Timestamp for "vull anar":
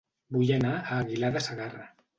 0.37-0.73